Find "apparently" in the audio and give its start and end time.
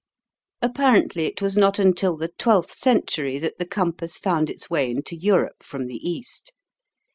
0.63-1.25